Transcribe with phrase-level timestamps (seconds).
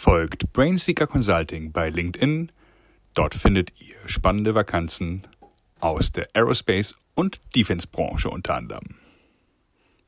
[0.00, 2.52] Folgt Brainseeker Consulting bei LinkedIn.
[3.14, 5.22] Dort findet ihr spannende Vakanzen
[5.80, 8.94] aus der Aerospace- und Defense-Branche unter anderem.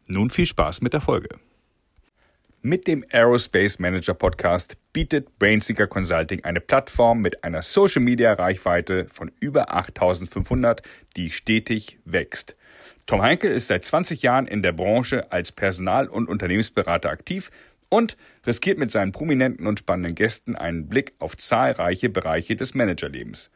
[0.06, 1.40] Nun viel Spaß mit der Folge.
[2.62, 9.08] Mit dem Aerospace Manager Podcast bietet Brainseeker Consulting eine Plattform mit einer Social Media Reichweite
[9.10, 10.82] von über 8500,
[11.16, 12.54] die stetig wächst.
[13.06, 17.50] Tom Heinkel ist seit 20 Jahren in der Branche als Personal- und Unternehmensberater aktiv
[17.90, 23.50] und riskiert mit seinen prominenten und spannenden Gästen einen Blick auf zahlreiche Bereiche des Managerlebens.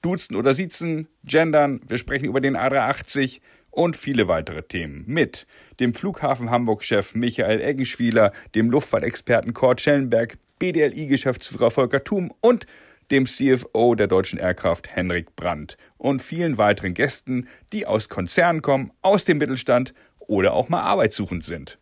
[0.00, 3.40] Duzen oder Siezen, Gendern, wir sprechen über den A380,
[3.70, 5.46] und viele weitere Themen mit
[5.78, 12.66] dem Flughafen Hamburg-Chef Michael Eggenschwieler, dem Luftfahrtexperten Kurt Schellenberg, BDLI-Geschäftsführer Volker Thum und
[13.10, 18.92] dem CFO der Deutschen Aircraft Henrik Brandt und vielen weiteren Gästen, die aus Konzernen kommen,
[19.02, 21.78] aus dem Mittelstand oder auch mal arbeitssuchend sind.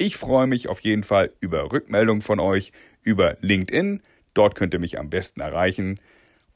[0.00, 2.70] Ich freue mich auf jeden Fall über Rückmeldungen von euch
[3.02, 4.00] über LinkedIn,
[4.32, 5.98] dort könnt ihr mich am besten erreichen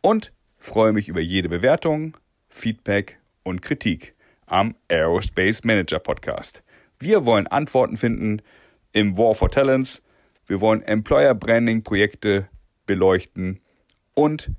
[0.01, 2.17] und freue mich über jede Bewertung,
[2.49, 4.15] Feedback und Kritik
[4.47, 6.63] am Aerospace Manager Podcast.
[7.01, 8.43] Wir wollen Antworten finden
[8.93, 10.05] im War for Talents.
[10.47, 12.49] Wir wollen Employer Branding Projekte
[12.87, 13.59] beleuchten
[14.15, 14.53] und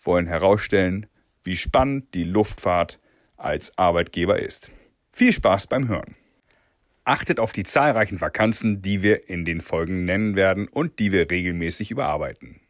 [0.00, 1.06] wollen herausstellen,
[1.42, 3.00] wie spannend die Luftfahrt
[3.36, 4.70] als Arbeitgeber ist.
[5.10, 6.14] Viel Spaß beim Hören.
[7.08, 11.30] Achtet auf die zahlreichen Vakanzen, die wir in den Folgen nennen werden und die wir
[11.30, 12.60] regelmäßig überarbeiten.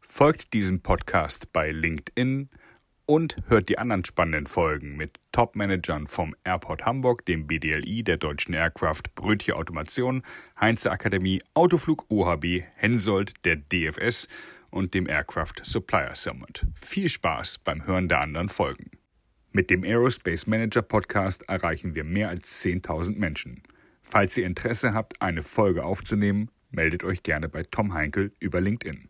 [0.00, 2.48] Folgt diesem Podcast bei LinkedIn,
[3.06, 8.52] und hört die anderen spannenden Folgen mit Top-Managern vom Airport Hamburg, dem BDLI, der Deutschen
[8.52, 10.22] Aircraft, Brötchen Automation,
[10.60, 14.28] Heinze Akademie, Autoflug OHB, Hensoldt, der DFS
[14.70, 16.66] und dem Aircraft Supplier Summit.
[16.74, 18.90] Viel Spaß beim Hören der anderen Folgen.
[19.56, 23.62] Mit dem Aerospace Manager Podcast erreichen wir mehr als 10.000 Menschen.
[24.02, 29.08] Falls ihr Interesse habt, eine Folge aufzunehmen, meldet euch gerne bei Tom Heinkel über LinkedIn.